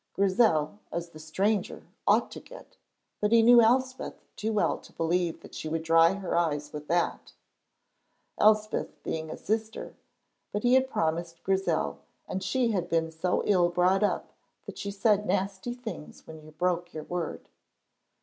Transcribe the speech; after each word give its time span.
Grizel, 0.15 0.79
as 0.91 1.11
the 1.11 1.19
stranger, 1.19 1.83
ought 2.07 2.31
to 2.31 2.39
get 2.39 2.75
But 3.19 3.31
he 3.31 3.43
knew 3.43 3.61
Elspeth 3.61 4.15
too 4.35 4.51
well 4.51 4.79
to 4.79 4.91
believe 4.91 5.41
that 5.43 5.53
she 5.53 5.69
would 5.69 5.83
dry 5.83 6.13
her 6.13 6.35
eyes 6.35 6.73
with 6.73 6.87
that. 6.87 7.33
Elspeth 8.39 9.03
being 9.03 9.29
his 9.29 9.43
sister 9.45 9.93
But 10.51 10.63
he 10.63 10.73
had 10.73 10.89
promised 10.89 11.43
Grizel, 11.43 11.99
and 12.27 12.41
she 12.41 12.71
had 12.71 12.89
been 12.89 13.11
so 13.11 13.43
ill 13.45 13.69
brought 13.69 14.01
up 14.01 14.33
that 14.65 14.79
she 14.79 14.89
said 14.89 15.27
nasty 15.27 15.75
things 15.75 16.25
when 16.25 16.41
you 16.41 16.49
broke 16.51 16.95
your 16.95 17.03
word. 17.03 17.47